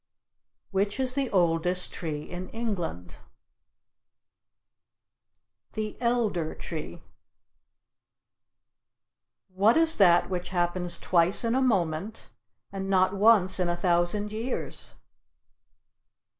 Which 0.71 0.99
is 0.99 1.13
the 1.13 1.29
oldest 1.29 1.93
tree 1.93 2.23
in 2.23 2.49
England? 2.49 3.17
The 5.73 5.95
Elder 6.01 6.55
Tree. 6.55 7.03
What 9.53 9.77
is 9.77 9.97
that 9.97 10.27
which 10.27 10.49
happens 10.49 10.97
twice 10.97 11.43
in 11.43 11.53
a 11.53 11.61
moment 11.61 12.31
and 12.71 12.89
not 12.89 13.13
once 13.15 13.59
in 13.59 13.69
a 13.69 13.77
thousand 13.77 14.31
years? 14.31 14.95